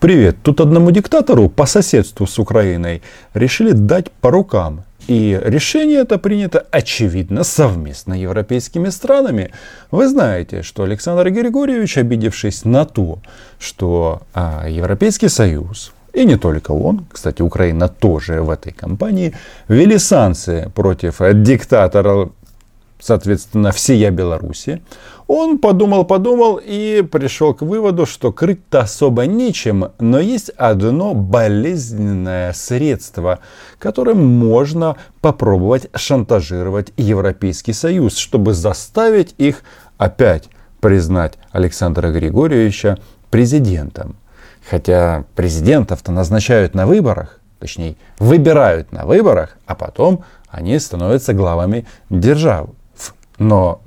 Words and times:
Привет. 0.00 0.36
Тут 0.42 0.62
одному 0.62 0.90
диктатору 0.92 1.50
по 1.50 1.66
соседству 1.66 2.26
с 2.26 2.38
Украиной 2.38 3.02
решили 3.34 3.72
дать 3.72 4.10
по 4.10 4.30
рукам. 4.30 4.84
И 5.08 5.38
решение 5.44 5.98
это 5.98 6.18
принято, 6.18 6.64
очевидно, 6.70 7.44
совместно 7.44 8.14
европейскими 8.14 8.88
странами. 8.88 9.50
Вы 9.90 10.08
знаете, 10.08 10.62
что 10.62 10.84
Александр 10.84 11.28
Григорьевич, 11.28 11.98
обидевшись 11.98 12.64
на 12.64 12.86
то, 12.86 13.18
что 13.58 14.22
а, 14.32 14.66
Европейский 14.70 15.28
Союз, 15.28 15.92
и 16.14 16.24
не 16.24 16.36
только 16.36 16.70
он, 16.70 17.04
кстати, 17.12 17.42
Украина 17.42 17.88
тоже 17.88 18.40
в 18.40 18.48
этой 18.48 18.72
кампании, 18.72 19.34
ввели 19.68 19.98
санкции 19.98 20.70
против 20.74 21.20
диктатора 21.20 22.30
соответственно, 23.00 23.72
всея 23.72 24.10
Беларуси, 24.10 24.82
он 25.26 25.58
подумал-подумал 25.58 26.60
и 26.62 27.02
пришел 27.02 27.54
к 27.54 27.62
выводу, 27.62 28.04
что 28.04 28.32
крыть-то 28.32 28.80
особо 28.80 29.26
нечем, 29.26 29.92
но 30.00 30.18
есть 30.18 30.50
одно 30.50 31.14
болезненное 31.14 32.52
средство, 32.52 33.38
которым 33.78 34.26
можно 34.26 34.96
попробовать 35.20 35.88
шантажировать 35.94 36.92
Европейский 36.96 37.72
Союз, 37.72 38.16
чтобы 38.16 38.54
заставить 38.54 39.34
их 39.38 39.62
опять 39.98 40.48
признать 40.80 41.34
Александра 41.52 42.10
Григорьевича 42.10 42.98
президентом. 43.30 44.16
Хотя 44.68 45.24
президентов-то 45.36 46.10
назначают 46.10 46.74
на 46.74 46.86
выборах, 46.86 47.40
точнее 47.60 47.96
выбирают 48.18 48.92
на 48.92 49.04
выборах, 49.04 49.56
а 49.66 49.74
потом 49.74 50.24
они 50.48 50.78
становятся 50.78 51.32
главами 51.34 51.86
державы. 52.08 52.70
Но 53.40 53.80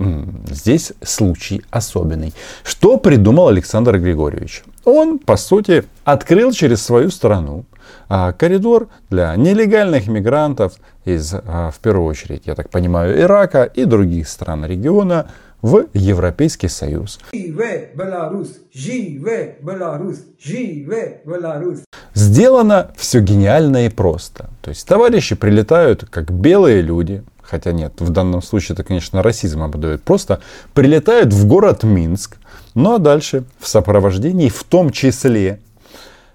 здесь 0.50 0.92
случай 1.02 1.62
особенный. 1.70 2.34
Что 2.64 2.96
придумал 2.96 3.48
Александр 3.48 3.98
Григорьевич? 3.98 4.64
Он, 4.84 5.20
по 5.20 5.36
сути, 5.36 5.84
открыл 6.04 6.50
через 6.50 6.82
свою 6.82 7.10
страну 7.10 7.64
а, 8.08 8.32
коридор 8.32 8.88
для 9.10 9.34
нелегальных 9.36 10.08
мигрантов 10.08 10.74
из, 11.04 11.32
а, 11.32 11.70
в 11.70 11.78
первую 11.78 12.08
очередь, 12.08 12.42
я 12.46 12.56
так 12.56 12.68
понимаю, 12.68 13.16
Ирака 13.18 13.62
и 13.62 13.84
других 13.84 14.28
стран 14.28 14.66
региона 14.66 15.28
в 15.62 15.86
Европейский 15.94 16.68
Союз. 16.68 17.20
Живе 17.32 17.92
Беларусь! 17.94 18.58
Живе 18.74 19.56
Беларусь! 19.60 20.24
Живе 20.42 21.22
Беларусь! 21.24 21.84
Сделано 22.12 22.90
все 22.96 23.20
гениально 23.20 23.86
и 23.86 23.88
просто. 23.88 24.50
То 24.62 24.70
есть 24.70 24.86
товарищи 24.86 25.36
прилетают 25.36 26.06
как 26.10 26.32
белые 26.32 26.82
люди, 26.82 27.22
хотя 27.48 27.72
нет, 27.72 28.00
в 28.00 28.10
данном 28.10 28.42
случае 28.42 28.74
это, 28.74 28.84
конечно, 28.84 29.22
расизм 29.22 29.62
обдает, 29.62 30.02
просто 30.02 30.40
прилетают 30.72 31.32
в 31.32 31.46
город 31.46 31.84
Минск, 31.84 32.36
ну 32.74 32.94
а 32.94 32.98
дальше 32.98 33.44
в 33.58 33.68
сопровождении, 33.68 34.48
в 34.48 34.64
том 34.64 34.90
числе 34.90 35.60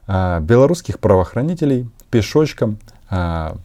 а, 0.08 0.40
белорусских 0.40 1.00
правоохранителей, 1.00 1.90
пешочком 2.10 2.78
а, 3.10 3.58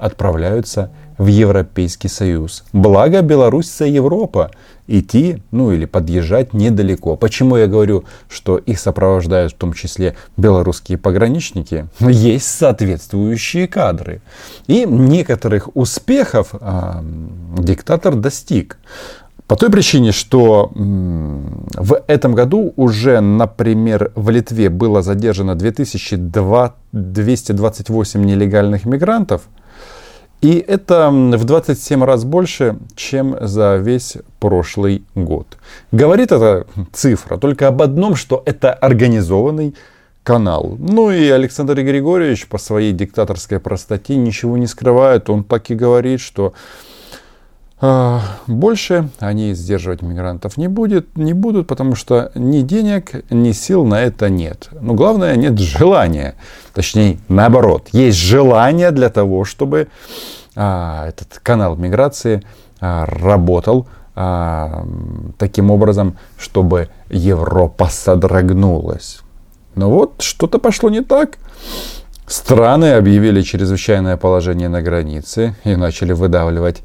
отправляются 0.00 0.90
в 1.18 1.26
Европейский 1.26 2.08
Союз. 2.08 2.64
Благо 2.72 3.20
Беларусь 3.22 3.74
это 3.74 3.86
Европа. 3.86 4.50
Идти, 4.86 5.42
ну 5.50 5.70
или 5.70 5.84
подъезжать 5.84 6.54
недалеко. 6.54 7.16
Почему 7.16 7.56
я 7.56 7.66
говорю, 7.66 8.04
что 8.28 8.56
их 8.56 8.80
сопровождают 8.80 9.52
в 9.52 9.56
том 9.56 9.74
числе 9.74 10.16
белорусские 10.38 10.96
пограничники? 10.96 11.88
Есть 12.00 12.48
соответствующие 12.48 13.68
кадры. 13.68 14.22
И 14.66 14.86
некоторых 14.86 15.76
успехов 15.76 16.48
э, 16.52 17.02
диктатор 17.58 18.14
достиг. 18.14 18.78
По 19.48 19.56
той 19.56 19.70
причине, 19.70 20.12
что 20.12 20.70
в 20.74 22.02
этом 22.06 22.34
году 22.34 22.74
уже, 22.76 23.20
например, 23.20 24.12
в 24.14 24.28
Литве 24.28 24.68
было 24.68 25.00
задержано 25.00 25.54
2228 25.54 28.24
нелегальных 28.24 28.84
мигрантов, 28.84 29.48
и 30.40 30.58
это 30.58 31.10
в 31.10 31.44
27 31.44 32.04
раз 32.04 32.24
больше, 32.24 32.76
чем 32.94 33.36
за 33.40 33.76
весь 33.76 34.16
прошлый 34.38 35.02
год. 35.14 35.58
Говорит 35.90 36.30
эта 36.30 36.66
цифра 36.92 37.38
только 37.38 37.66
об 37.66 37.82
одном, 37.82 38.14
что 38.14 38.42
это 38.46 38.72
организованный 38.72 39.74
канал. 40.22 40.76
Ну 40.78 41.10
и 41.10 41.28
Александр 41.28 41.82
Григорьевич 41.82 42.46
по 42.46 42.58
своей 42.58 42.92
диктаторской 42.92 43.58
простоте 43.58 44.14
ничего 44.14 44.56
не 44.56 44.66
скрывает. 44.66 45.28
Он 45.28 45.42
так 45.42 45.70
и 45.70 45.74
говорит, 45.74 46.20
что 46.20 46.52
больше 47.80 49.08
они 49.20 49.54
сдерживать 49.54 50.02
мигрантов 50.02 50.56
не, 50.56 50.66
будет, 50.68 51.16
не 51.16 51.32
будут, 51.32 51.68
потому 51.68 51.94
что 51.94 52.32
ни 52.34 52.62
денег, 52.62 53.24
ни 53.30 53.52
сил 53.52 53.84
на 53.84 54.02
это 54.02 54.28
нет. 54.28 54.68
Но 54.80 54.94
главное, 54.94 55.36
нет 55.36 55.58
желания. 55.58 56.34
Точнее, 56.74 57.18
наоборот, 57.28 57.88
есть 57.92 58.18
желание 58.18 58.90
для 58.90 59.10
того, 59.10 59.44
чтобы 59.44 59.88
а, 60.60 61.06
этот 61.06 61.38
канал 61.40 61.76
миграции 61.76 62.42
а, 62.80 63.06
работал 63.06 63.86
а, 64.16 64.84
таким 65.38 65.70
образом, 65.70 66.18
чтобы 66.36 66.88
Европа 67.10 67.86
содрогнулась. 67.86 69.20
Но 69.76 69.88
вот 69.88 70.20
что-то 70.20 70.58
пошло 70.58 70.90
не 70.90 71.02
так. 71.02 71.38
Страны 72.26 72.94
объявили 72.94 73.42
чрезвычайное 73.42 74.16
положение 74.16 74.68
на 74.68 74.82
границе 74.82 75.54
и 75.62 75.76
начали 75.76 76.12
выдавливать 76.12 76.82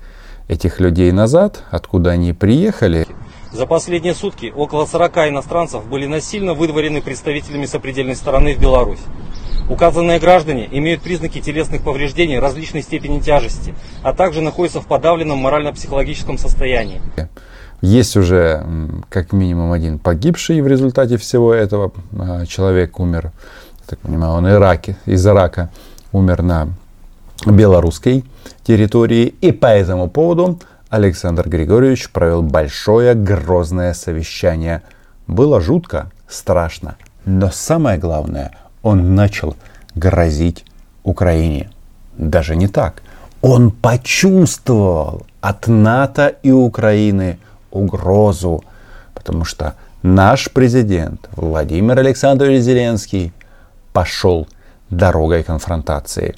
этих 0.48 0.80
людей 0.80 1.12
назад, 1.12 1.64
откуда 1.72 2.12
они 2.12 2.34
приехали. 2.34 3.08
За 3.52 3.66
последние 3.68 4.16
сутки 4.16 4.52
около 4.56 4.86
40 4.86 5.30
иностранцев 5.30 5.86
были 5.86 6.08
насильно 6.08 6.54
выдворены 6.54 7.02
представителями 7.02 7.66
сопредельной 7.66 8.16
стороны 8.16 8.56
в 8.56 8.60
Беларусь. 8.60 9.02
Указанные 9.70 10.20
граждане 10.20 10.68
имеют 10.72 11.02
признаки 11.02 11.40
телесных 11.40 11.84
повреждений 11.84 12.40
различной 12.40 12.82
степени 12.82 13.20
тяжести, 13.20 13.76
а 14.02 14.14
также 14.14 14.42
находятся 14.42 14.82
в 14.82 14.88
подавленном 14.88 15.38
морально-психологическом 15.38 16.38
состоянии. 16.38 17.02
Есть 17.82 18.16
уже 18.16 18.66
как 19.10 19.34
минимум 19.34 19.72
один 19.72 20.00
погибший 20.00 20.62
в 20.62 20.68
результате 20.68 21.18
всего 21.18 21.54
этого. 21.54 21.92
А, 22.18 22.46
человек 22.46 22.98
умер, 23.00 23.32
так 23.86 24.00
понимаю, 24.00 24.34
он 24.34 24.50
Ираке, 24.50 24.96
из 25.06 25.26
Ирака 25.28 25.70
умер 26.14 26.44
на 26.44 26.70
белорусской 27.46 28.24
территории. 28.64 29.36
И 29.42 29.52
по 29.52 29.68
этому 29.68 30.10
поводу 30.10 30.60
Александр 30.90 31.50
Григорьевич 31.50 32.10
провел 32.10 32.42
большое 32.42 33.14
грозное 33.14 33.94
совещание. 33.94 34.84
Было 35.28 35.60
жутко, 35.62 36.12
страшно. 36.28 36.96
Но 37.26 37.50
самое 37.52 37.98
главное, 37.98 38.52
он 38.82 39.16
начал 39.16 39.56
грозить 39.96 40.66
Украине. 41.04 41.70
Даже 42.18 42.56
не 42.56 42.68
так. 42.68 43.02
Он 43.42 43.72
почувствовал 43.72 45.26
от 45.42 45.68
НАТО 45.68 46.28
и 46.44 46.52
Украины 46.52 47.40
угрозу. 47.72 48.64
Потому 49.14 49.46
что 49.46 49.76
наш 50.02 50.52
президент 50.52 51.30
Владимир 51.36 52.00
Александрович 52.00 52.62
Зеленский 52.62 53.34
пошел 53.94 54.48
дорогой 54.90 55.44
конфронтации. 55.44 56.36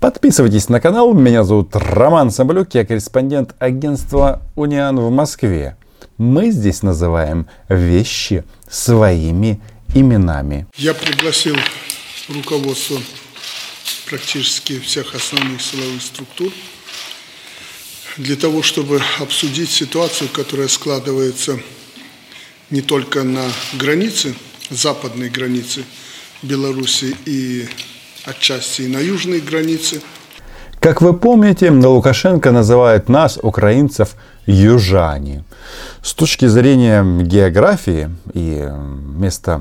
Подписывайтесь 0.00 0.68
на 0.68 0.80
канал. 0.80 1.14
Меня 1.14 1.42
зовут 1.42 1.74
Роман 1.74 2.30
Соболюк. 2.30 2.74
Я 2.74 2.84
корреспондент 2.84 3.54
агентства 3.58 4.42
Униан 4.54 5.00
в 5.00 5.10
Москве. 5.10 5.76
Мы 6.18 6.50
здесь 6.50 6.82
называем 6.82 7.46
вещи 7.68 8.44
своими 8.68 9.60
именами. 9.94 10.66
Я 10.76 10.92
пригласил 10.92 11.56
руководство 12.28 12.98
практически 14.06 14.78
всех 14.80 15.14
основных 15.14 15.62
силовых 15.62 16.02
структур 16.02 16.52
для 18.18 18.36
того, 18.36 18.62
чтобы 18.62 19.00
обсудить 19.18 19.70
ситуацию, 19.70 20.28
которая 20.28 20.68
складывается 20.68 21.58
не 22.70 22.82
только 22.82 23.22
на 23.22 23.44
границе, 23.74 24.34
западной 24.68 25.30
границе 25.30 25.84
Беларуси 26.42 27.16
и 27.24 27.66
отчасти 28.26 28.82
и 28.82 28.88
на 28.88 28.98
южной 28.98 29.40
границе. 29.40 30.02
Как 30.80 31.00
вы 31.00 31.14
помните, 31.14 31.70
Лукашенко 31.70 32.52
называет 32.52 33.08
нас, 33.08 33.38
украинцев, 33.42 34.14
южане. 34.46 35.44
С 36.02 36.14
точки 36.14 36.46
зрения 36.46 37.02
географии 37.22 38.10
и 38.34 38.68
места 39.18 39.60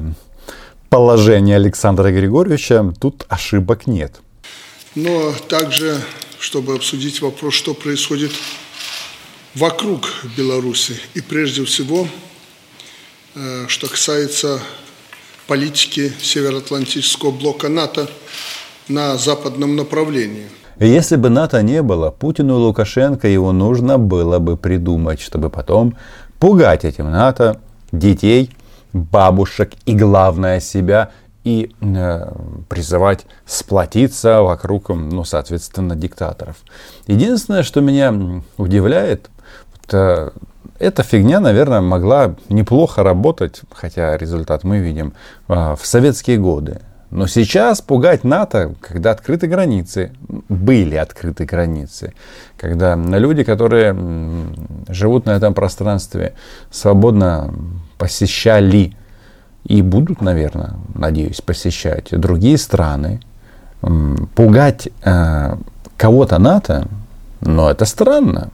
положения 0.89 1.55
Александра 1.55 2.11
Григорьевича 2.11 2.93
тут 2.99 3.25
ошибок 3.27 3.87
нет. 3.87 4.19
Но 4.93 5.33
также, 5.49 5.99
чтобы 6.39 6.75
обсудить 6.75 7.21
вопрос, 7.21 7.53
что 7.53 7.73
происходит 7.73 8.31
вокруг 9.55 10.07
Беларуси. 10.37 10.99
И 11.15 11.21
прежде 11.21 11.65
всего, 11.65 12.07
э, 13.35 13.65
что 13.67 13.87
касается 13.87 14.61
политики 15.47 16.13
Североатлантического 16.21 17.31
блока 17.31 17.67
НАТО 17.67 18.09
на 18.89 19.17
западном 19.17 19.75
направлении. 19.75 20.47
Если 20.79 21.15
бы 21.15 21.29
НАТО 21.29 21.61
не 21.63 21.81
было, 21.81 22.11
Путину 22.11 22.57
и 22.57 22.61
Лукашенко 22.61 23.27
его 23.27 23.53
нужно 23.53 23.97
было 23.97 24.39
бы 24.39 24.57
придумать, 24.57 25.21
чтобы 25.21 25.49
потом 25.49 25.95
пугать 26.39 26.83
этим 26.83 27.09
НАТО 27.09 27.61
детей, 27.93 28.51
бабушек 28.91 29.71
и, 29.85 29.95
главное, 29.95 30.59
себя 30.59 31.11
и 31.45 31.71
э, 31.79 32.31
призывать 32.67 33.25
сплотиться 33.45 34.41
вокруг, 34.41 34.89
ну, 34.89 35.23
соответственно, 35.23 35.95
диктаторов. 35.95 36.57
Единственное, 37.07 37.63
что 37.63 37.81
меня 37.81 38.13
удивляет, 38.57 39.29
это, 39.83 40.33
эта 40.79 41.03
фигня, 41.03 41.39
наверное, 41.39 41.81
могла 41.81 42.35
неплохо 42.49 43.03
работать, 43.03 43.61
хотя 43.71 44.17
результат 44.17 44.63
мы 44.63 44.79
видим, 44.79 45.13
э, 45.47 45.75
в 45.79 45.85
советские 45.85 46.37
годы. 46.37 46.81
Но 47.15 47.27
сейчас 47.27 47.79
пугать 47.79 48.25
НАТО, 48.25 48.75
когда 48.81 49.11
открыты 49.11 49.47
границы, 49.47 50.11
были 50.49 50.95
открыты 50.95 51.45
границы, 51.45 52.13
когда 52.57 52.95
люди, 52.95 53.45
которые 53.45 53.95
живут 54.89 55.25
на 55.25 55.31
этом 55.31 55.53
пространстве, 55.53 56.33
свободно 56.71 57.53
посещали 57.97 58.97
и 59.63 59.81
будут, 59.81 60.19
наверное, 60.19 60.73
надеюсь, 60.93 61.39
посещать 61.39 62.09
другие 62.11 62.57
страны, 62.57 63.21
пугать 64.35 64.89
э, 65.05 65.55
кого-то 65.95 66.37
НАТО, 66.37 66.85
но 67.39 67.71
это 67.71 67.85
странно. 67.85 68.49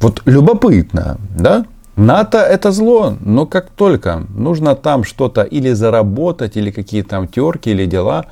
Вот 0.00 0.22
любопытно, 0.24 1.16
да? 1.30 1.64
НАТО 1.98 2.38
это 2.38 2.70
зло, 2.70 3.16
но 3.20 3.44
как 3.44 3.70
только 3.70 4.24
нужно 4.30 4.76
там 4.76 5.02
что-то 5.02 5.42
или 5.42 5.72
заработать, 5.72 6.56
или 6.56 6.70
какие 6.70 7.02
там 7.02 7.26
терки, 7.26 7.70
или 7.70 7.86
дела, 7.86 8.26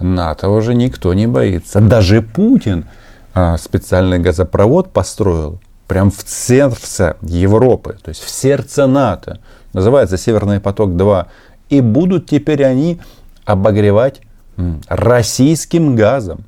НАТО 0.00 0.48
уже 0.48 0.74
никто 0.74 1.14
не 1.14 1.28
боится. 1.28 1.80
Даже 1.80 2.22
Путин 2.22 2.86
а, 3.32 3.56
специальный 3.56 4.18
газопровод 4.18 4.92
построил 4.92 5.60
прям 5.86 6.10
в 6.10 6.24
сердце 6.26 7.16
Европы, 7.22 7.96
то 8.02 8.08
есть 8.08 8.20
в 8.20 8.28
сердце 8.28 8.86
НАТО. 8.86 9.38
Называется 9.72 10.18
Северный 10.18 10.58
поток-2. 10.58 11.26
И 11.68 11.80
будут 11.80 12.28
теперь 12.28 12.64
они 12.64 13.00
обогревать 13.44 14.20
российским 14.88 15.94
газом 15.94 16.44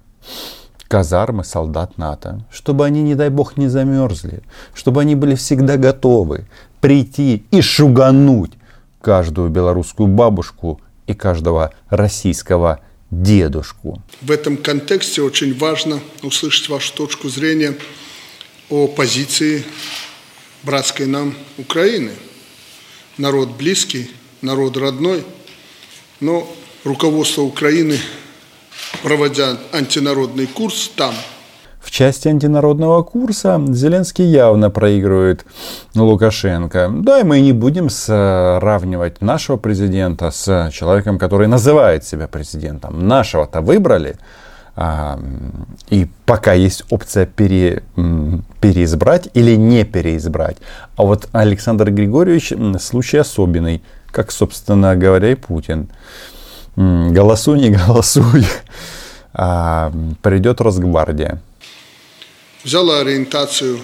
казармы 0.89 1.45
солдат 1.45 1.99
НАТО, 1.99 2.45
чтобы 2.51 2.85
они, 2.85 3.03
не 3.03 3.15
дай 3.15 3.29
бог, 3.29 3.57
не 3.57 3.69
замерзли, 3.69 4.43
чтобы 4.75 5.01
они 5.01 5.15
были 5.15 5.35
всегда 5.35 5.77
готовы 5.77 6.47
прийти 6.81 7.45
и 7.51 7.61
шугануть 7.61 8.53
каждую 9.01 9.51
белорусскую 9.51 10.09
бабушку 10.09 10.81
и 11.07 11.15
каждого 11.15 11.73
российского 11.89 12.81
дедушку. 13.11 14.03
В 14.21 14.31
этом 14.31 14.57
контексте 14.57 15.23
очень 15.23 15.57
важно 15.57 16.01
услышать 16.23 16.69
вашу 16.69 16.93
точку 16.95 17.29
зрения 17.29 17.75
о 18.69 18.89
позиции 18.89 19.65
братской 20.63 21.07
нам 21.07 21.35
Украины. 21.59 22.11
Народ 23.19 23.57
близкий, 23.57 24.11
народ 24.43 24.77
родной, 24.77 25.25
но 26.21 26.53
руководство 26.85 27.43
Украины 27.43 27.99
проводя 29.03 29.57
антинародный 29.73 30.47
курс 30.47 30.91
там. 30.97 31.15
В 31.81 31.93
части 31.93 32.27
антинародного 32.27 33.05
курса 33.05 33.63
Зеленский 33.69 34.25
явно 34.25 34.71
проигрывает 34.71 35.45
Лукашенко. 35.95 36.91
Да, 36.93 37.21
и 37.21 37.23
мы 37.23 37.41
не 37.41 37.53
будем 37.53 37.91
сравнивать 37.91 39.21
нашего 39.21 39.57
президента 39.57 40.33
с 40.33 40.71
человеком, 40.73 41.17
который 41.17 41.47
называет 41.47 42.05
себя 42.05 42.27
президентом. 42.27 43.07
Нашего-то 43.07 43.61
выбрали. 43.61 44.17
А, 44.75 45.19
и 45.89 46.09
пока 46.27 46.55
есть 46.55 46.85
опция 46.91 47.25
пере, 47.25 47.85
переизбрать 48.61 49.29
или 49.33 49.55
не 49.55 49.85
переизбрать. 49.85 50.59
А 50.97 51.05
вот 51.05 51.29
Александр 51.31 51.91
Григорьевич 51.93 52.53
случай 52.81 53.19
особенный, 53.19 53.81
как, 54.11 54.33
собственно 54.33 54.97
говоря, 54.97 55.31
и 55.31 55.35
Путин 55.35 55.89
голосуй, 56.77 57.59
не 57.59 57.71
голосуй, 57.87 58.47
а, 59.33 59.93
придет 60.23 60.61
Росгвардия. 60.61 61.41
Взяла 62.65 63.01
ориентацию 63.01 63.79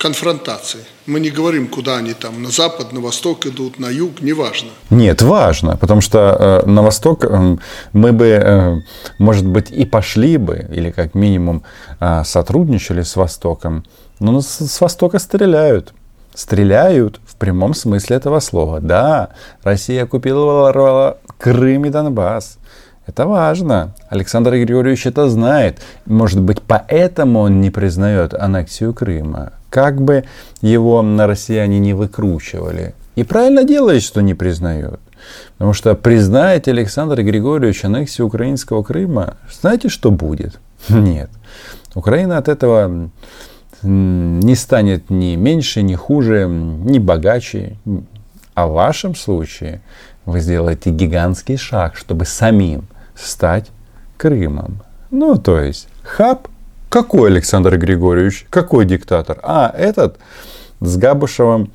конфронтации. 0.00 0.80
Мы 1.06 1.20
не 1.20 1.30
говорим, 1.30 1.68
куда 1.68 1.98
они 1.98 2.14
там, 2.14 2.42
на 2.42 2.50
запад, 2.50 2.92
на 2.92 3.00
восток 3.00 3.46
идут, 3.46 3.78
на 3.78 3.90
юг, 3.90 4.22
неважно. 4.22 4.70
Нет, 4.90 5.22
важно, 5.22 5.76
потому 5.76 6.00
что 6.00 6.18
э, 6.18 6.66
на 6.66 6.82
восток 6.82 7.24
э, 7.24 7.56
мы 7.92 8.12
бы, 8.12 8.24
э, 8.26 8.76
может 9.18 9.46
быть, 9.46 9.70
и 9.70 9.84
пошли 9.84 10.38
бы, 10.38 10.66
или 10.76 10.90
как 10.90 11.14
минимум 11.14 11.62
э, 12.00 12.24
сотрудничали 12.24 13.02
с 13.02 13.16
Востоком, 13.16 13.84
но 14.20 14.40
с, 14.40 14.60
с 14.60 14.80
Востока 14.80 15.18
стреляют. 15.18 15.92
Стреляют 16.34 17.20
прямом 17.40 17.74
смысле 17.74 18.16
этого 18.16 18.38
слова. 18.40 18.80
Да, 18.80 19.30
Россия 19.64 20.04
оккупировала 20.04 21.18
Крым 21.38 21.86
и 21.86 21.90
Донбасс. 21.90 22.58
Это 23.06 23.26
важно. 23.26 23.94
Александр 24.08 24.52
Григорьевич 24.52 25.06
это 25.06 25.28
знает. 25.28 25.80
Может 26.06 26.40
быть, 26.40 26.62
поэтому 26.62 27.40
он 27.40 27.60
не 27.60 27.70
признает 27.70 28.34
аннексию 28.34 28.94
Крыма. 28.94 29.54
Как 29.70 30.00
бы 30.00 30.24
его 30.60 31.02
на 31.02 31.26
россияне 31.26 31.80
не 31.80 31.92
выкручивали. 31.94 32.94
И 33.16 33.24
правильно 33.24 33.64
делает, 33.64 34.02
что 34.02 34.20
не 34.20 34.34
признает. 34.34 35.00
Потому 35.54 35.72
что 35.72 35.94
признает 35.94 36.68
Александр 36.68 37.22
Григорьевич 37.22 37.84
аннексию 37.84 38.26
украинского 38.26 38.82
Крыма, 38.82 39.36
знаете, 39.60 39.88
что 39.88 40.10
будет? 40.10 40.60
Нет. 40.88 41.30
Украина 41.94 42.38
от 42.38 42.48
этого 42.48 43.10
не 43.82 44.54
станет 44.54 45.10
ни 45.10 45.36
меньше, 45.36 45.82
ни 45.82 45.94
хуже, 45.94 46.46
ни 46.48 46.98
богаче. 46.98 47.76
А 48.54 48.66
в 48.66 48.72
вашем 48.72 49.14
случае 49.14 49.80
вы 50.26 50.40
сделаете 50.40 50.90
гигантский 50.90 51.56
шаг, 51.56 51.96
чтобы 51.96 52.24
самим 52.24 52.86
стать 53.14 53.70
Крымом. 54.16 54.82
Ну, 55.10 55.36
то 55.36 55.58
есть, 55.58 55.88
хаб, 56.02 56.48
какой 56.88 57.30
Александр 57.30 57.78
Григорьевич, 57.78 58.46
какой 58.50 58.84
диктатор? 58.84 59.38
А, 59.42 59.72
этот 59.76 60.18
с 60.80 60.96
Габушевым, 60.96 61.70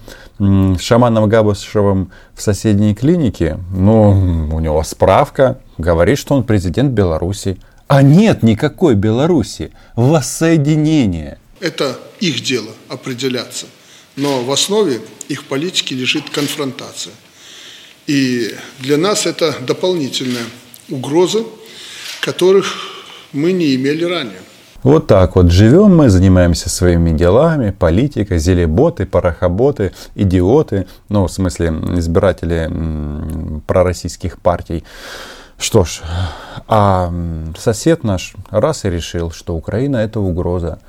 шаманом 0.80 1.28
Габушевым 1.28 2.12
в 2.34 2.42
соседней 2.42 2.94
клинике, 2.94 3.58
ну, 3.72 4.50
у 4.52 4.60
него 4.60 4.84
справка, 4.84 5.60
говорит, 5.78 6.20
что 6.20 6.36
он 6.36 6.44
президент 6.44 6.92
Беларуси. 6.92 7.58
А 7.88 8.02
нет 8.02 8.44
никакой 8.44 8.96
Беларуси, 8.96 9.72
воссоединение– 9.96 11.38
это 11.60 12.00
их 12.20 12.42
дело 12.42 12.72
определяться. 12.90 13.66
Но 14.16 14.44
в 14.44 14.52
основе 14.52 15.02
их 15.28 15.46
политики 15.46 15.94
лежит 15.94 16.30
конфронтация. 16.30 17.14
И 18.08 18.56
для 18.80 18.98
нас 18.98 19.26
это 19.26 19.56
дополнительная 19.62 20.46
угроза, 20.90 21.44
которых 22.22 22.66
мы 23.34 23.52
не 23.52 23.76
имели 23.76 24.04
ранее. 24.04 24.40
Вот 24.84 25.08
так 25.08 25.36
вот 25.36 25.52
живем 25.52 25.96
мы, 25.96 26.10
занимаемся 26.10 26.70
своими 26.70 27.10
делами, 27.10 27.72
политика, 27.72 28.38
зелеботы, 28.38 29.08
порохоботы, 29.08 29.94
идиоты, 30.14 30.86
ну, 31.10 31.26
в 31.26 31.32
смысле, 31.32 31.70
избиратели 31.98 32.70
пророссийских 33.66 34.38
партий. 34.40 34.84
Что 35.58 35.86
ж, 35.86 36.02
а 36.68 37.12
сосед 37.58 38.04
наш 38.04 38.36
раз 38.52 38.86
и 38.86 38.90
решил, 38.92 39.32
что 39.32 39.56
Украина 39.56 39.98
это 39.98 40.20
угроза. 40.20 40.80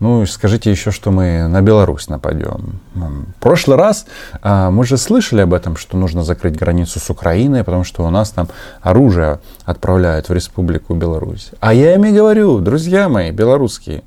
Ну, 0.00 0.26
скажите 0.26 0.70
еще, 0.70 0.90
что 0.90 1.12
мы 1.12 1.46
на 1.46 1.62
Беларусь 1.62 2.08
нападем. 2.08 2.80
В 2.94 3.40
прошлый 3.40 3.76
раз 3.76 4.06
а, 4.42 4.70
мы 4.70 4.84
же 4.84 4.96
слышали 4.96 5.42
об 5.42 5.54
этом, 5.54 5.76
что 5.76 5.96
нужно 5.96 6.24
закрыть 6.24 6.56
границу 6.56 6.98
с 6.98 7.08
Украиной, 7.08 7.62
потому 7.62 7.84
что 7.84 8.04
у 8.04 8.10
нас 8.10 8.30
там 8.30 8.48
оружие 8.80 9.38
отправляют 9.64 10.28
в 10.28 10.32
Республику 10.32 10.94
Беларусь. 10.94 11.52
А 11.60 11.72
я 11.72 11.94
им 11.94 12.04
и 12.04 12.10
говорю, 12.10 12.58
друзья 12.58 13.08
мои, 13.08 13.30
белорусские, 13.30 14.02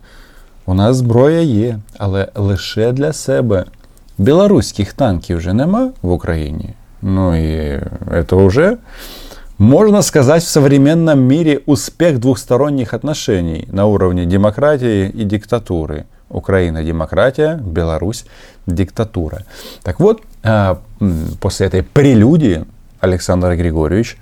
у 0.66 0.74
нас 0.74 0.98
зброя 0.98 1.42
є, 1.42 1.80
але 1.98 2.28
лише 2.36 2.92
для 2.92 3.14
себе. 3.14 3.66
Білоруських 4.18 4.94
танків 4.94 5.38
вже 5.38 5.54
нема 5.54 5.92
в 6.02 6.12
Україні. 6.12 6.74
Ну 7.02 7.36
и 7.36 7.82
это 8.12 8.36
уже 8.36 8.78
можно 9.61 10.01
сказать, 10.01 10.43
в 10.43 10.49
современном 10.49 11.21
мире 11.21 11.61
успех 11.67 12.19
двухсторонних 12.19 12.95
отношений 12.95 13.69
на 13.71 13.85
уровне 13.85 14.25
демократии 14.25 15.11
и 15.11 15.25
диктатуры. 15.25 16.07
Украина 16.31 16.83
демократия, 16.83 17.57
Беларусь 17.57 18.25
диктатура. 18.67 19.45
Так 19.83 20.01
вот, 20.01 20.23
а, 20.43 20.81
после 21.43 21.67
этой 21.67 21.83
прелюдии 21.83 22.65
Александр 23.01 23.55
Григорьевич 23.55 24.17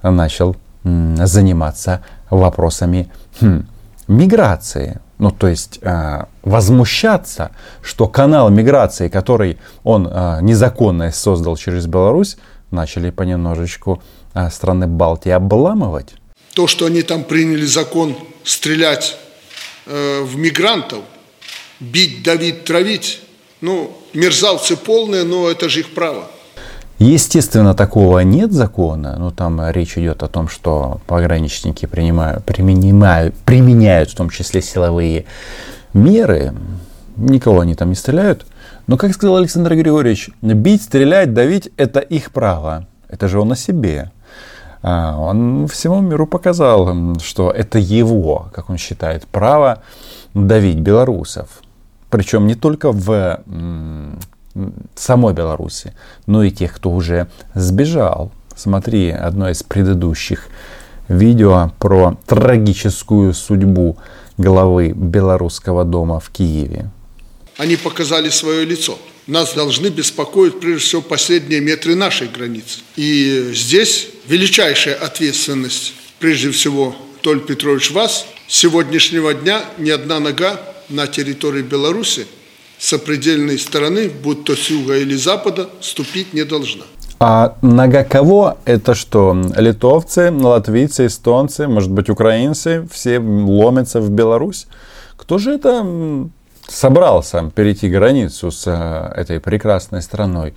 начал 0.00 0.54
заниматься 0.84 2.04
вопросами 2.30 3.10
хм, 3.40 3.66
миграции. 4.06 5.00
Ну, 5.18 5.32
то 5.32 5.48
есть 5.48 5.80
а, 5.82 6.28
возмущаться, 6.44 7.50
что 7.82 8.06
канал 8.06 8.48
миграции, 8.48 9.08
который 9.08 9.58
он 9.82 10.08
а, 10.08 10.40
незаконно 10.40 11.10
создал 11.10 11.56
через 11.56 11.88
Беларусь, 11.88 12.36
начали 12.70 13.10
понемножечку 13.10 14.02
а, 14.32 14.50
страны 14.50 14.86
Балтии 14.86 15.30
обламывать. 15.30 16.14
То, 16.54 16.66
что 16.66 16.86
они 16.86 17.02
там 17.02 17.24
приняли 17.24 17.64
закон 17.64 18.16
стрелять 18.44 19.16
э, 19.86 20.22
в 20.22 20.36
мигрантов, 20.36 21.00
бить, 21.80 22.22
давить, 22.22 22.64
травить, 22.64 23.20
ну, 23.60 23.96
мерзавцы 24.12 24.76
полные, 24.76 25.24
но 25.24 25.48
это 25.48 25.68
же 25.68 25.80
их 25.80 25.94
право. 25.94 26.28
Естественно, 26.98 27.74
такого 27.74 28.20
нет 28.20 28.52
закона, 28.52 29.16
но 29.18 29.30
там 29.30 29.60
речь 29.70 29.98
идет 29.98 30.22
о 30.22 30.28
том, 30.28 30.48
что 30.48 31.00
пограничники 31.06 31.86
принимают, 31.86 32.44
применяют, 32.44 33.34
применяют 33.44 34.10
в 34.10 34.14
том 34.14 34.30
числе 34.30 34.62
силовые 34.62 35.24
меры, 35.92 36.54
никого 37.16 37.60
они 37.60 37.74
там 37.74 37.88
не 37.88 37.96
стреляют. 37.96 38.46
Но, 38.86 38.96
как 38.96 39.14
сказал 39.14 39.36
Александр 39.36 39.74
Григорьевич, 39.74 40.30
бить, 40.42 40.82
стрелять, 40.82 41.32
давить– 41.32 41.70
это 41.76 42.00
их 42.00 42.32
право. 42.32 42.86
Это 43.08 43.28
же 43.28 43.40
он 43.40 43.52
о 43.52 43.56
себе. 43.56 44.10
А, 44.82 45.16
он 45.18 45.66
всему 45.68 46.00
миру 46.00 46.26
показал, 46.26 47.18
что 47.20 47.50
это 47.50 47.78
его, 47.78 48.50
как 48.52 48.68
он 48.68 48.76
считает, 48.76 49.26
право 49.26 49.82
давить 50.34 50.80
белорусов. 50.80 51.48
Причем 52.10 52.46
не 52.46 52.54
только 52.54 52.92
в 52.92 53.40
самой 54.94 55.34
Беларуси, 55.34 55.94
но 56.26 56.42
и 56.42 56.50
тех, 56.50 56.74
кто 56.74 56.90
уже 56.90 57.28
сбежал. 57.54 58.30
Смотри 58.54 59.10
одно 59.10 59.48
из 59.48 59.62
предыдущих 59.62 60.48
видео 61.08 61.72
про 61.78 62.16
трагическую 62.26 63.34
судьбу 63.34 63.96
главы 64.36 64.92
Белорусского 64.92 65.84
дома 65.84 66.20
в 66.20 66.30
Киеве. 66.30 66.90
Они 67.56 67.76
показали 67.76 68.30
свое 68.30 68.64
лицо. 68.64 68.98
Нас 69.26 69.54
должны 69.54 69.88
беспокоить 69.88 70.60
прежде 70.60 70.80
всего 70.80 71.02
последние 71.02 71.60
метры 71.60 71.94
нашей 71.94 72.28
границы. 72.28 72.80
И 72.96 73.50
здесь 73.54 74.08
величайшая 74.26 74.96
ответственность, 74.96 75.94
прежде 76.18 76.50
всего, 76.50 76.94
Толь 77.22 77.40
Петрович, 77.40 77.90
вас. 77.90 78.26
С 78.48 78.58
сегодняшнего 78.58 79.32
дня 79.32 79.64
ни 79.78 79.88
одна 79.90 80.20
нога 80.20 80.60
на 80.90 81.06
территории 81.06 81.62
Беларуси 81.62 82.26
сопредельной 82.78 83.58
стороны, 83.58 84.10
будь 84.10 84.44
то 84.44 84.54
с 84.54 84.68
юга 84.68 84.98
или 84.98 85.14
запада, 85.14 85.70
ступить 85.80 86.34
не 86.34 86.44
должна. 86.44 86.84
А 87.20 87.56
нога 87.62 88.04
кого? 88.04 88.58
Это 88.66 88.94
что? 88.94 89.34
Литовцы, 89.56 90.30
латвийцы, 90.30 91.06
эстонцы, 91.06 91.66
может 91.68 91.90
быть, 91.90 92.10
украинцы, 92.10 92.86
все 92.92 93.18
ломятся 93.18 94.00
в 94.00 94.10
Беларусь? 94.10 94.66
Кто 95.16 95.38
же 95.38 95.52
это 95.52 95.82
собрался 96.68 97.50
перейти 97.54 97.88
границу 97.88 98.50
с 98.50 98.64
э, 98.66 99.20
этой 99.20 99.40
прекрасной 99.40 100.02
страной? 100.02 100.54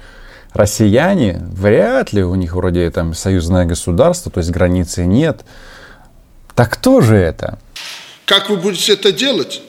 Россияне? 0.54 1.40
Вряд 1.52 2.14
ли, 2.14 2.24
у 2.24 2.36
них 2.36 2.56
вроде 2.56 2.90
там 2.90 3.14
союзное 3.14 3.66
государство, 3.66 4.32
то 4.32 4.40
есть 4.40 4.50
границы 4.52 5.06
нет. 5.06 5.42
Так 6.56 6.74
кто 6.74 7.02
же 7.02 7.16
это? 7.16 7.60
Как 8.26 8.50
вы 8.50 8.58
будете 8.58 8.94
это 8.94 9.12
делать? 9.12 9.62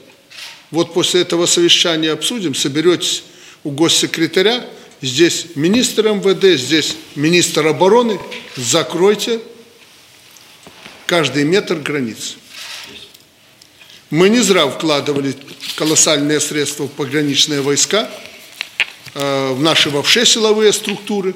Вот 0.70 0.94
после 0.94 1.22
этого 1.22 1.46
совещания 1.46 2.10
обсудим, 2.12 2.54
соберетесь 2.54 3.24
у 3.64 3.70
госсекретаря, 3.70 4.64
здесь 5.00 5.48
министр 5.54 6.08
МВД, 6.08 6.58
здесь 6.58 6.96
министр 7.14 7.66
обороны, 7.66 8.18
закройте 8.56 9.40
каждый 11.06 11.44
метр 11.44 11.76
границы. 11.76 12.36
Мы 14.10 14.30
не 14.30 14.40
зря 14.40 14.66
вкладывали 14.66 15.34
колоссальные 15.76 16.40
средства 16.40 16.84
в 16.84 16.90
пограничные 16.90 17.60
войска, 17.60 18.08
э, 19.14 19.52
в 19.52 19.60
наши 19.60 19.90
вообще 19.90 20.24
силовые 20.24 20.72
структуры. 20.72 21.34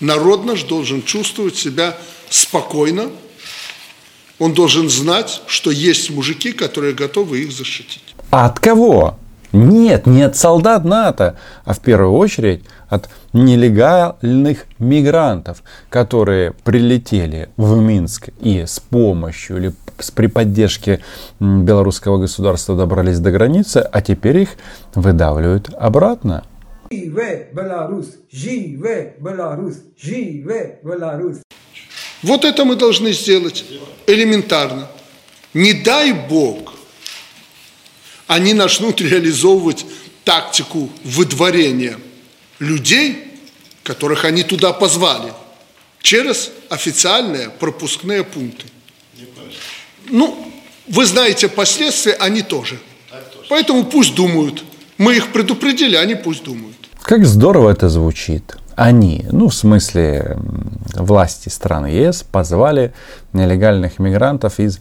Народ 0.00 0.46
наш 0.46 0.62
должен 0.62 1.02
чувствовать 1.02 1.56
себя 1.56 1.94
спокойно. 2.30 3.10
Он 4.38 4.54
должен 4.54 4.88
знать, 4.88 5.42
что 5.46 5.70
есть 5.70 6.10
мужики, 6.10 6.52
которые 6.52 6.94
готовы 6.94 7.40
их 7.40 7.52
защитить. 7.52 8.14
А 8.30 8.46
от 8.46 8.60
кого? 8.60 9.18
Нет, 9.52 10.06
не 10.06 10.22
от 10.22 10.36
солдат 10.36 10.84
НАТО, 10.84 11.38
а 11.64 11.74
в 11.74 11.80
первую 11.80 12.12
очередь 12.12 12.62
от 12.88 13.08
нелегальных 13.32 14.66
мигрантов, 14.78 15.62
которые 15.90 16.52
прилетели 16.64 17.50
в 17.56 17.76
Минск 17.76 18.28
и 18.40 18.64
с 18.66 18.80
помощью 18.80 19.58
или 19.58 19.74
при 20.14 20.26
поддержке 20.26 21.00
белорусского 21.40 22.18
государства 22.18 22.76
добрались 22.76 23.18
до 23.18 23.30
границы, 23.30 23.78
а 23.78 24.00
теперь 24.02 24.38
их 24.38 24.50
выдавливают 24.94 25.70
обратно. 25.78 26.44
Живе 26.90 27.48
Беларусь! 27.52 28.14
Живе 28.30 29.14
Беларусь! 29.18 29.76
Живе 30.00 30.78
Беларусь! 30.82 31.38
Вот 32.22 32.44
это 32.44 32.64
мы 32.64 32.76
должны 32.76 33.12
сделать 33.12 33.64
элементарно. 34.06 34.88
Не 35.54 35.72
дай 35.72 36.12
Бог, 36.12 36.74
они 38.26 38.54
начнут 38.54 39.00
реализовывать 39.00 39.86
тактику 40.24 40.90
выдворения 41.04 41.98
людей, 42.58 43.38
которых 43.82 44.24
они 44.24 44.42
туда 44.42 44.72
позвали, 44.72 45.32
через 46.02 46.50
официальные 46.68 47.50
пропускные 47.50 48.24
пункты. 48.24 48.66
Ну, 50.10 50.36
вы 50.88 51.06
знаете 51.06 51.48
последствия, 51.48 52.14
они 52.14 52.42
тоже. 52.42 52.78
Поэтому 53.48 53.84
пусть 53.84 54.14
думают. 54.14 54.64
Мы 54.98 55.16
их 55.16 55.32
предупредили, 55.32 55.96
они 55.96 56.14
пусть 56.14 56.44
думают. 56.44 56.76
Как 57.02 57.24
здорово 57.24 57.70
это 57.70 57.88
звучит. 57.88 58.56
Они, 58.74 59.24
ну 59.30 59.48
в 59.48 59.54
смысле 59.54 60.36
власти 60.94 61.48
страны 61.48 61.86
ЕС, 61.86 62.22
позвали 62.22 62.92
нелегальных 63.32 63.98
мигрантов 63.98 64.58
из 64.60 64.80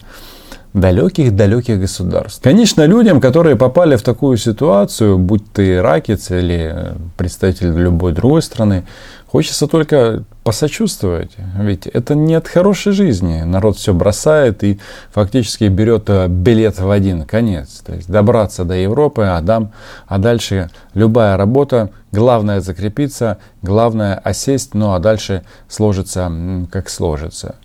далеких-далеких 0.74 1.80
государств. 1.80 2.42
Конечно, 2.44 2.86
людям, 2.86 3.22
которые 3.22 3.56
попали 3.56 3.96
в 3.96 4.02
такую 4.02 4.38
ситуацию, 4.38 5.18
будь 5.18 5.50
ты 5.54 5.76
иракец 5.76 6.32
или 6.32 6.94
представитель 7.16 7.72
любой 7.72 8.12
другой 8.12 8.42
страны, 8.42 8.86
хочется 9.28 9.68
только 9.68 10.26
посочувствовать. 10.46 11.32
Ведь 11.58 11.88
это 11.88 12.14
не 12.14 12.36
от 12.36 12.48
хорошей 12.48 12.94
жизни. 12.94 13.42
Народ 13.42 13.78
все 13.78 13.96
бросает 13.96 14.64
и 14.64 14.80
фактически 15.12 15.64
берет 15.64 16.04
э, 16.08 16.28
билет 16.28 16.80
в 16.80 16.92
один 16.92 17.24
конец. 17.24 17.82
То 17.84 17.96
есть 17.96 18.08
добраться 18.08 18.64
до 18.64 18.76
Европы, 18.76 19.24
а, 19.24 19.42
дам, 19.42 19.72
а 20.06 20.20
дальше 20.20 20.70
любая 20.94 21.36
работа, 21.36 21.90
главное 22.12 22.62
закрепиться, 22.62 23.40
главное 23.64 24.14
осесть, 24.24 24.76
ну 24.76 24.94
а 24.94 25.00
дальше 25.00 25.44
сложится 25.68 26.32
как 26.72 26.90
сложится. 26.90 27.56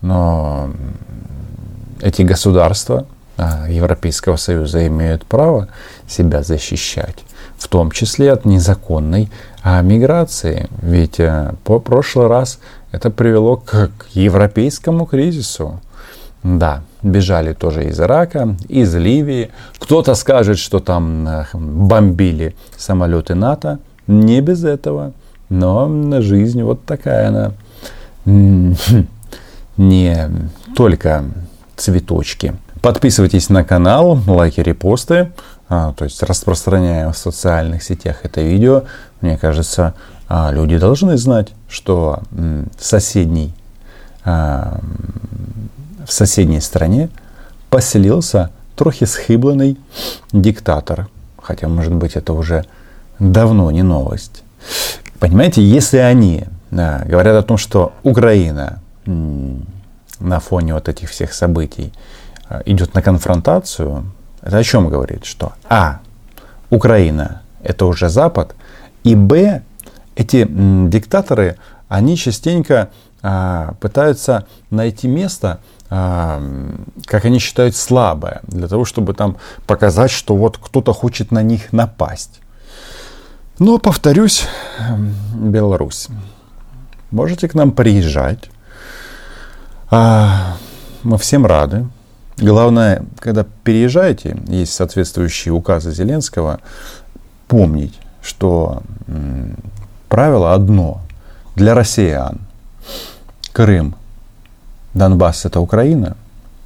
Но 0.00 0.70
эти 2.00 2.22
государства 2.22 3.08
Европейского 3.68 4.36
Союза 4.36 4.86
имеют 4.86 5.24
право 5.24 5.68
себя 6.06 6.42
защищать, 6.42 7.24
в 7.56 7.68
том 7.68 7.90
числе 7.90 8.32
от 8.32 8.44
незаконной 8.44 9.30
а, 9.62 9.80
миграции. 9.82 10.68
Ведь 10.82 11.20
а, 11.20 11.54
по 11.64 11.78
прошлый 11.78 12.26
раз 12.26 12.58
это 12.92 13.10
привело 13.10 13.56
к, 13.56 13.90
к 13.96 14.06
европейскому 14.12 15.06
кризису. 15.06 15.80
Да, 16.42 16.82
бежали 17.02 17.52
тоже 17.52 17.84
из 17.88 18.00
Ирака, 18.00 18.56
из 18.68 18.94
Ливии. 18.94 19.50
Кто-то 19.78 20.14
скажет, 20.14 20.58
что 20.58 20.78
там 20.78 21.28
бомбили 21.52 22.54
самолеты 22.76 23.34
НАТО. 23.34 23.78
Не 24.06 24.40
без 24.40 24.64
этого. 24.64 25.12
Но 25.48 26.20
жизнь 26.20 26.62
вот 26.62 26.84
такая 26.84 27.28
она. 27.28 27.52
Не 29.76 30.30
только 30.74 31.24
цветочки. 31.76 32.54
Подписывайтесь 32.82 33.48
на 33.48 33.64
канал, 33.64 34.20
лайки, 34.26 34.60
репосты. 34.60 35.32
А, 35.68 35.92
то 35.94 36.04
есть 36.04 36.22
распространяем 36.22 37.12
в 37.12 37.18
социальных 37.18 37.82
сетях 37.82 38.20
это 38.22 38.40
видео. 38.40 38.84
Мне 39.20 39.36
кажется, 39.36 39.94
а, 40.28 40.50
люди 40.52 40.78
должны 40.78 41.16
знать, 41.16 41.48
что 41.68 42.20
в 42.30 42.84
соседней, 42.84 43.54
а, 44.24 44.80
в 46.06 46.12
соседней 46.12 46.60
стране 46.60 47.10
поселился 47.68 48.50
трохи 48.76 49.04
схыбленный 49.04 49.76
диктатор. 50.32 51.08
Хотя, 51.42 51.68
может 51.68 51.94
быть, 51.94 52.14
это 52.14 52.32
уже 52.32 52.64
давно 53.18 53.70
не 53.70 53.82
новость. 53.82 54.42
Понимаете, 55.18 55.62
если 55.62 55.98
они 55.98 56.44
говорят 56.70 57.34
о 57.34 57.42
том, 57.42 57.56
что 57.56 57.92
Украина 58.02 58.80
на 59.06 60.40
фоне 60.40 60.74
вот 60.74 60.88
этих 60.88 61.10
всех 61.10 61.32
событий 61.32 61.92
идет 62.66 62.94
на 62.94 63.02
конфронтацию, 63.02 64.04
это 64.42 64.58
о 64.58 64.62
чем 64.62 64.88
говорит? 64.88 65.24
Что 65.24 65.52
А. 65.68 66.00
Украина 66.70 67.42
это 67.62 67.86
уже 67.86 68.08
Запад, 68.08 68.54
и 69.04 69.14
Б. 69.14 69.62
Эти 70.16 70.46
диктаторы, 70.48 71.58
они 71.88 72.16
частенько 72.16 72.90
а, 73.22 73.74
пытаются 73.80 74.46
найти 74.70 75.06
место, 75.06 75.60
а, 75.90 76.42
как 77.04 77.24
они 77.24 77.38
считают, 77.38 77.76
слабое, 77.76 78.40
для 78.42 78.66
того, 78.66 78.84
чтобы 78.84 79.14
там 79.14 79.36
показать, 79.66 80.10
что 80.10 80.36
вот 80.36 80.58
кто-то 80.58 80.92
хочет 80.92 81.30
на 81.30 81.42
них 81.42 81.72
напасть. 81.72 82.40
Но, 83.60 83.78
повторюсь, 83.78 84.46
Беларусь. 85.34 86.08
Можете 87.10 87.48
к 87.48 87.54
нам 87.54 87.70
приезжать, 87.70 88.50
а, 89.90 90.56
мы 91.04 91.16
всем 91.16 91.46
рады. 91.46 91.86
Главное, 92.38 93.02
когда 93.18 93.44
переезжаете, 93.64 94.36
есть 94.46 94.72
соответствующие 94.72 95.52
указы 95.52 95.92
Зеленского, 95.92 96.60
помнить, 97.48 97.98
что 98.22 98.82
правило 100.08 100.54
одно. 100.54 101.00
для 101.56 101.74
россиян 101.74 102.38
Крым, 103.52 103.96
Донбасс 104.94 105.44
это 105.44 105.58
Украина, 105.58 106.16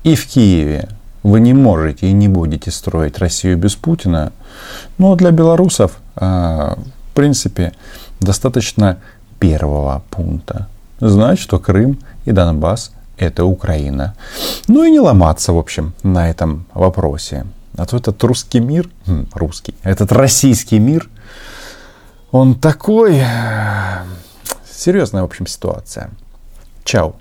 и 0.05 0.15
в 0.15 0.27
Киеве 0.27 0.91
вы 1.23 1.41
не 1.41 1.55
можете 1.55 2.09
и 2.09 2.13
не 2.13 2.29
будете 2.29 2.71
строить 2.71 3.19
Россию 3.19 3.57
без 3.57 3.75
Путина, 3.75 4.33
но 4.99 5.15
для 5.15 5.31
белорусов, 5.31 5.93
а, 6.17 6.77
в 7.11 7.15
принципе, 7.15 7.73
достаточно 8.21 8.99
первого 9.39 10.03
пункта. 10.11 10.69
Знать, 11.01 11.39
что 11.39 11.59
Крым 11.59 11.99
и 12.27 12.33
Донбасс– 12.33 12.93
это 13.17 13.45
Украина. 13.45 14.15
Ну 14.69 14.85
и 14.85 14.91
не 14.91 15.01
ломаться, 15.01 15.53
в 15.53 15.59
общем, 15.59 15.95
на 16.03 16.31
этом 16.31 16.67
вопросе. 16.75 17.47
А 17.77 17.87
то 17.87 17.97
этот 17.97 18.23
русский 18.25 18.61
мир, 18.61 18.89
хм, 19.07 19.27
русский, 19.35 19.75
этот 19.83 20.13
российский 20.13 20.79
мир, 20.79 21.09
он 22.31 22.55
такой... 22.55 23.23
Серьезная, 24.71 25.23
в 25.23 25.27
общем, 25.27 25.47
ситуация. 25.47 26.11
Чао. 26.85 27.15